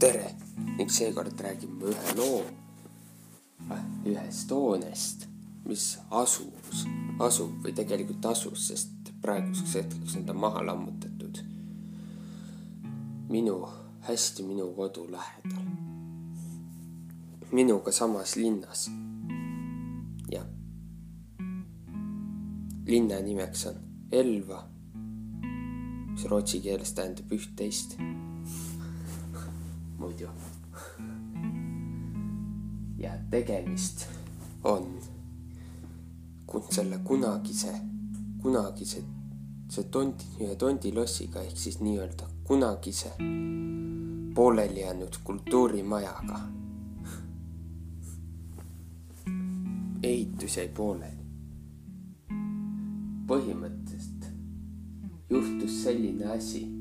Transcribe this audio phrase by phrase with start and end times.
[0.00, 0.32] tere
[0.78, 2.40] ning seekord räägime ühe loo
[4.08, 5.26] ühest hoonest,
[5.68, 6.84] mis asus,
[7.20, 11.42] asub või tegelikult asus, sest praeguseks hetkeks on ta maha lammutatud.
[13.30, 13.56] minu,
[14.08, 15.68] hästi minu kodu lähedal.
[17.52, 18.88] minuga samas linnas.
[20.32, 20.46] jah.
[22.86, 23.76] linna nimeks on
[24.12, 24.64] Elva,
[26.10, 28.00] mis rootsi keeles tähendab üht-teist
[30.00, 30.28] muidu.
[32.98, 34.06] ja tegemist
[34.64, 35.00] on
[36.70, 37.72] selle kunagise,
[38.42, 39.04] kunagise,
[39.68, 43.12] see tondi, ühe tondilossiga ehk siis nii-öelda kunagise
[44.34, 46.40] pooleli jäänud kultuurimajaga.
[50.02, 51.24] ehitus jäi pooleli.
[53.28, 54.32] põhimõtteliselt
[55.30, 56.79] juhtus selline asi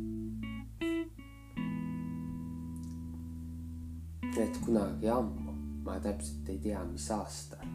[4.50, 5.54] et kunagi ammu,
[5.86, 7.68] ma täpselt ei tea, mis aastal.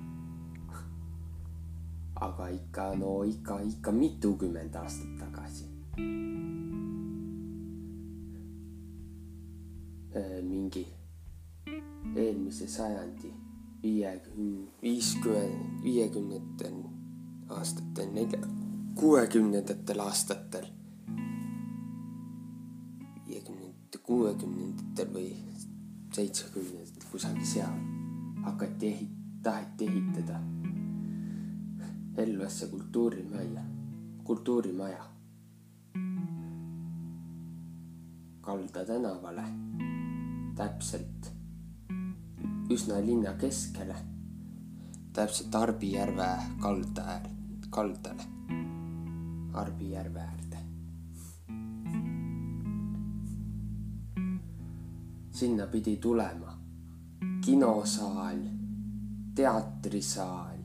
[2.25, 5.67] aga ikka, no ikka, ikka mitukümmend aastat tagasi.
[10.15, 10.87] Äh, mingi
[12.17, 13.33] eelmise sajandi
[13.83, 16.79] viiekümne, viiskümmend, viiekümnendatel
[17.59, 18.39] aastatel,
[18.95, 20.71] kuuekümnendatel aastatel,
[23.27, 25.29] viiekümnendate, kuuekümnendatel või
[26.15, 27.79] seitsmekümnendatel kusagil seal
[28.45, 30.41] hakati ehit-, taheti ehitada
[32.17, 33.63] Elvasse kultuurimaja,
[34.25, 35.05] kultuurimaja.
[38.41, 39.43] Kalda tänavale,
[40.55, 41.33] täpselt
[42.71, 43.97] üsna linna keskele,
[45.13, 46.31] täpselt Arbijärve
[46.63, 47.29] kalda äär,
[47.71, 48.31] kaldale,
[49.53, 50.44] Arbijärve äärde.
[55.35, 56.59] Sinna pidi tulema.
[57.45, 58.39] Kinosaal,
[59.35, 60.59] teatrisaal.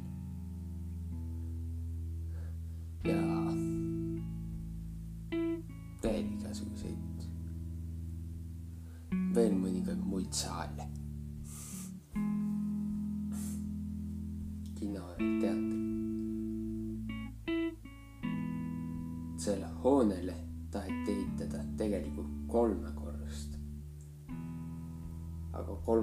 [3.03, 3.38] Ja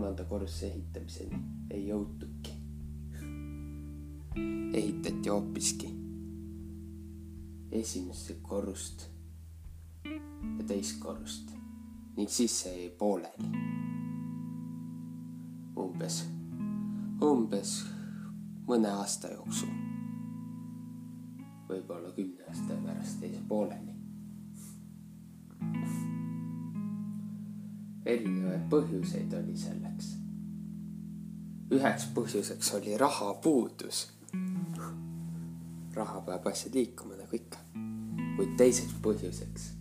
[0.06, 1.39] kolmanda korruse ehitamiseni
[1.71, 2.53] ei jõutuki.
[4.72, 5.89] ehitati hoopiski
[7.72, 9.03] esimest korrust
[10.05, 11.50] ja teist korrust
[12.16, 13.50] ning siis see jäi pooleli.
[15.77, 16.22] umbes,
[17.22, 17.75] umbes
[18.69, 19.75] mõne aasta jooksul.
[21.69, 23.96] võib-olla kümne aasta pärast jäi see pooleli
[28.06, 30.12] erinevaid põhjuseid oli selleks.
[31.75, 34.06] üheks põhjuseks oli rahapuudus.
[35.94, 37.59] raha peab asja liikuma nagu ikka.
[38.37, 39.72] kuid teiseks põhjuseks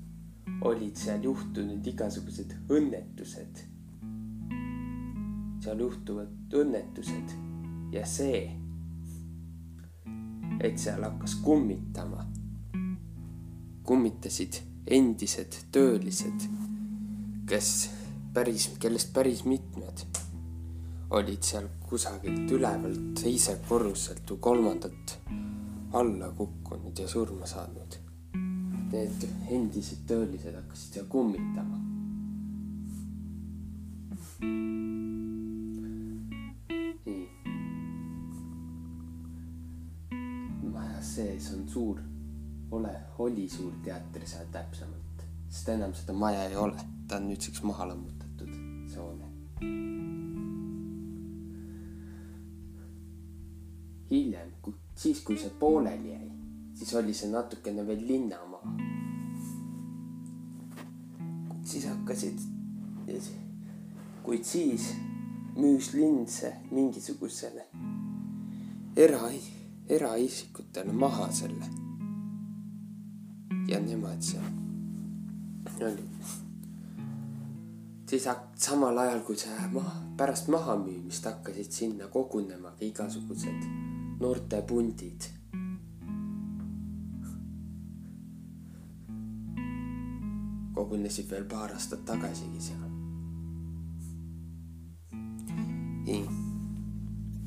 [0.62, 3.64] olid seal juhtunud igasugused õnnetused.
[5.64, 7.35] seal juhtuvad õnnetused
[7.94, 8.41] ja see,
[10.62, 12.25] et seal hakkas kummitama,
[13.85, 16.47] kummitasid endised töölised,
[17.50, 17.72] kes
[18.35, 20.03] päris, kellest päris mitmed
[21.09, 25.13] olid seal kusagilt ülevalt teise korruselt või kolmandalt
[25.96, 27.96] alla kukkunud ja surma saanud.
[28.91, 31.79] Need endised töölised hakkasid seal kummitama.
[37.06, 37.29] nii.
[40.73, 42.03] maja sees on suur,
[42.72, 47.88] ole, oli suur teatrisaal täpsemalt, sest enam seda maja ei ole, ta on nüüdseks maha
[47.94, 48.25] hoone.
[54.11, 54.51] Hiljem,
[54.95, 56.29] siis kui see pooleli jäi,
[56.73, 58.75] siis oli see natukene veel linnamaa.
[61.66, 62.40] siis hakkasid,
[64.23, 64.93] kuid siis
[65.58, 67.66] müüs linn see mingisugusele
[68.96, 69.31] era,
[69.90, 71.66] eraisikutele maha selle.
[73.67, 74.51] ja nemad seal
[75.81, 76.45] olid
[78.09, 83.66] siis samal ajal, kui see maha, pärast mahamüümist hakkasid sinna kogunema ka igasugused
[84.19, 85.31] noortepundid.
[90.75, 92.90] kogunesid veel paar aastat tagasigi seal.
[96.05, 96.25] nii,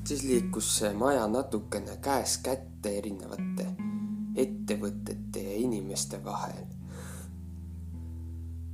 [0.09, 3.69] siis liikus see maja natukene käest kätte erinevate
[4.45, 6.78] ettevõtete ja inimeste vahel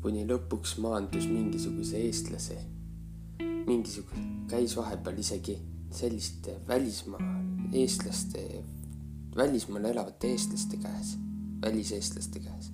[0.04, 2.58] kuni lõpuks maandus mingisuguse eestlase,
[3.40, 5.54] mingisugune, käis vahepeal isegi
[5.96, 7.30] selliste välismaa
[7.72, 8.42] eestlaste,
[9.36, 11.14] välismaal elavate eestlaste käes,
[11.62, 12.68] väliseestlaste käes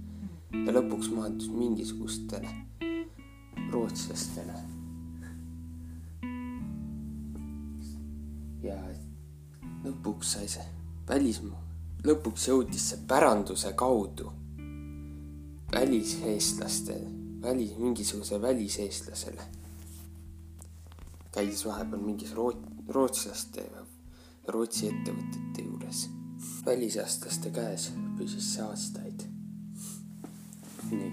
[0.51, 2.51] ja lõpuks maandus mingisugustele
[3.71, 4.59] rootslastele.
[8.67, 8.75] ja
[9.87, 10.67] lõpuks sai see
[11.09, 11.63] välismaa,
[12.11, 14.35] lõpuks jõudis see päranduse kaudu
[15.73, 16.99] väliseestlaste,
[17.43, 19.43] välis, mingisuguse väliseestlasele.
[21.33, 23.69] käis vahepeal mingis root-, rootslaste
[24.51, 26.09] Rootsi ettevõtete juures.
[26.67, 29.23] väliseestlaste käes püsis see aastaid.
[30.91, 31.11] nii.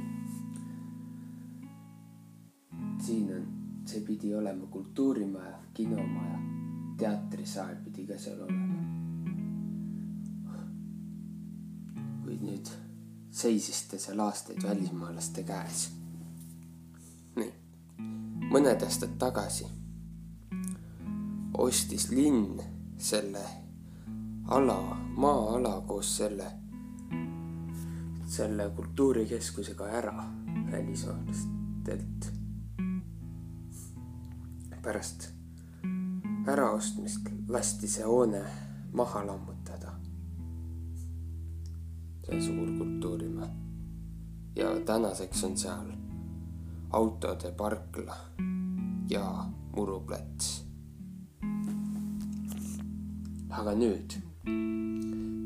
[3.06, 3.46] siin on,
[3.86, 6.40] see pidi olema kultuurimaja, kinomaja,
[6.98, 8.80] teatrisaal pidi ka seal olema.
[12.24, 12.74] kuid nüüd
[13.32, 15.90] seisis ta seal aastaid välismaalaste käes.
[17.38, 17.54] Nii,
[18.52, 19.66] mõned aastad tagasi
[21.58, 22.62] ostis linn
[22.98, 23.44] selle
[24.48, 24.78] ala,
[25.18, 26.52] maa-ala koos selle,
[28.26, 30.24] selle kultuurikeskusega ära
[30.72, 32.32] välismaalastelt.
[34.82, 35.30] pärast
[36.48, 38.42] äraostmist lasti see hoone
[38.94, 39.92] maha lammutada
[42.26, 43.50] see suur kultuurimäe.
[44.56, 46.07] ja tänaseks on seal
[46.92, 48.16] autode parkla
[49.10, 49.46] ja
[49.76, 50.64] muruplats.
[53.58, 54.14] aga nüüd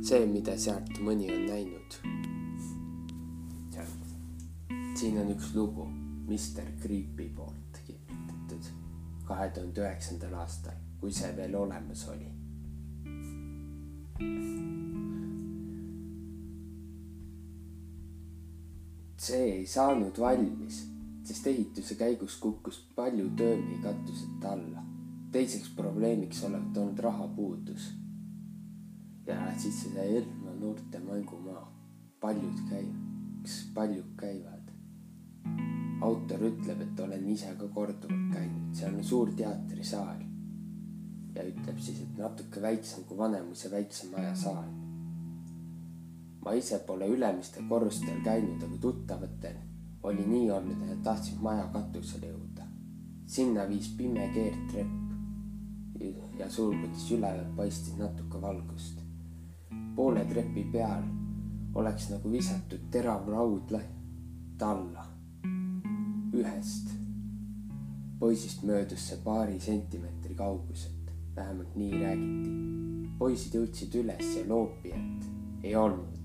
[0.04, 1.98] see, mida sealt mõni on näinud.
[5.02, 5.88] siin on üks lugu
[6.28, 8.68] Mr Creepy poolt kirjutatud
[9.26, 12.30] kahe tuhande üheksandal aastal, kui see veel olemas oli
[19.22, 20.91] see ei saanud valmis,
[21.32, 24.82] sest ehituse käigus kukkus palju töömi katuseta alla.
[25.32, 27.94] teiseks probleemiks olevat olnud rahapuudus.
[29.28, 31.72] ja siis see Elma noorte mängumaa.
[32.20, 34.76] paljud käivad, paljud käivad.
[36.02, 40.22] autor ütleb, et olen ise ka korduvalt käinud, seal on suur teatrisaal.
[41.36, 44.70] ja ütleb siis, et natuke väiksem kui Vanemuise väikse maja saal
[46.44, 49.71] ma ise pole ülemistel korrustel käinud, aga tuttavatel
[50.04, 52.68] oli nii olnud, et tahtsid maja katusele jõuda.
[53.28, 55.02] sinna viis pime keerdtrepp
[56.40, 59.02] ja sulgudes ülevalt paistis natuke valgust.
[59.96, 61.04] poole trepi peal
[61.76, 63.78] oleks nagu visatud terav raud
[64.62, 65.06] alla.
[66.34, 67.02] ühest
[68.22, 72.52] poisist möödus see paari sentimeetri kauguselt, vähemalt nii räägiti.
[73.18, 75.26] poisid jõudsid üles ja loopijat
[75.64, 76.21] ei olnud.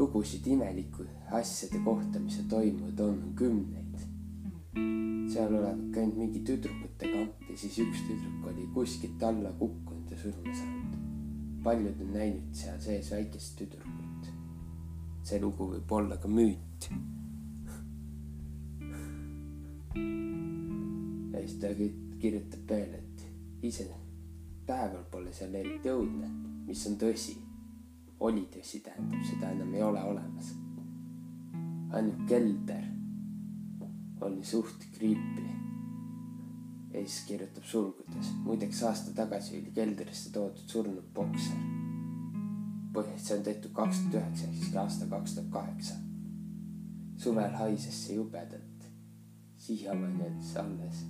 [0.00, 3.96] Lugusid imelike asjade kohta, mis on toimunud, on kümneid.
[5.30, 10.16] seal olevat käinud mingi tüdrukute kamp ja siis üks tüdruk oli kuskilt alla kukkunud ja
[10.22, 10.94] surma saanud.
[11.62, 14.22] paljud on näinud seal sees väikest tüdrukut.
[15.22, 16.80] see lugu võib olla ka müüt.
[21.32, 21.66] ja siis ta
[22.24, 23.16] kirjutab veel, et
[23.62, 23.84] ise
[24.66, 26.28] päeval pole seal eriti õudne,
[26.66, 27.49] mis on tõsi
[28.20, 30.54] oli tõsi, tähendab, seda enam ei ole olemas.
[31.90, 32.84] ainult kelder
[34.20, 35.46] oli suht creepy.
[36.92, 41.56] ja siis kirjutab sulgudes, muideks aasta tagasi oli keldrisse toodud surnud bokser.
[42.92, 45.94] põhjus, see on tehtud kaks tuhat üheksa ehk siis aasta kaks tuhat kaheksa.
[47.16, 48.86] suvel haises see jubedalt,
[49.56, 51.04] siiamaani on see alles.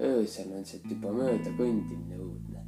[0.00, 2.66] öösel on sealt juba mööda kõndimine õudne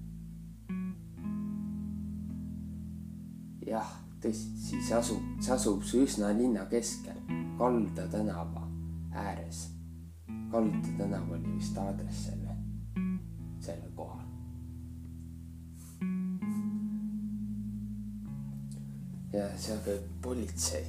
[3.72, 7.18] jah, tõsi, siis asub, see asub üsna linna keskel,
[7.58, 8.66] Kalda tänava
[9.12, 9.68] ääres.
[10.50, 12.56] Kalda tänav oli vist aadress selle,
[13.60, 14.20] sellel kohal.
[19.32, 20.82] ja seal käib politsei,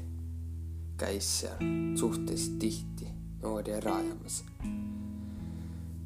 [1.00, 1.62] käis seal
[1.96, 3.08] suhteliselt tihti
[3.42, 4.44] noori ära ajamas.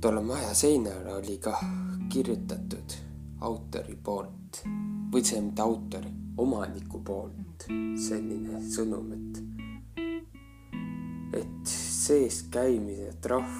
[0.01, 1.57] tolle maja seinale oli ka
[2.13, 2.93] kirjutatud
[3.41, 4.61] autori poolt
[5.13, 7.65] mitte autori omaniku poolt
[7.97, 9.39] selline sõnum, et,
[11.39, 13.55] et sees käimise trahv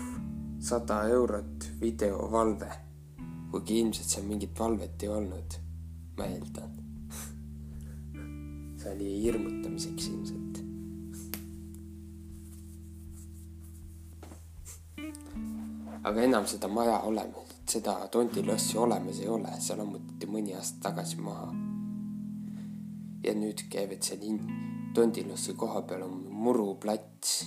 [0.59, 2.69] sada eurot videovalve,
[3.51, 5.57] kuigi ilmselt seal mingit valvet ei olnud,
[6.17, 6.75] ma eeldan.
[8.77, 10.63] see oli hirmutamiseks ilmselt.
[16.07, 20.89] aga enam seda maja olemas, seda Tondi lossi olemas ei ole, see lammutati mõni aasta
[20.89, 21.51] tagasi maha
[23.23, 27.43] ja nüüd käivad seal in-, Tondilossi koha peal on muruplats,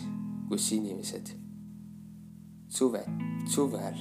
[0.48, 1.32] kus inimesed
[2.70, 3.02] suve,
[3.50, 3.98] suvel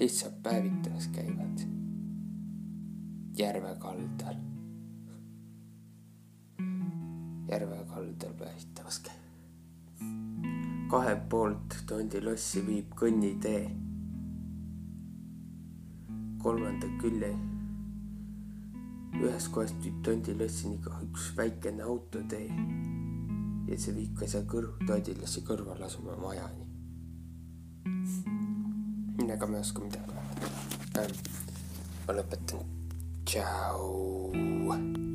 [0.00, 1.64] lihtsalt päevitamas käivad
[3.38, 4.38] järve kaldal.
[7.50, 10.08] järve kaldal päevitamas käivad.
[10.90, 13.89] kahe poolt Tondilossi viib kõnnitee.
[16.42, 17.32] Kolmanda külje
[19.20, 22.46] ühest kohast viib Tondilossini ka üks väikene autotee
[23.68, 26.66] ja see viib seal kõrv, Tondilossi kõrval asuva majani.
[29.30, 31.14] ega ma ei oska midagi arvata ähm,.
[32.06, 32.66] ma lõpetan.
[33.24, 35.09] tšau.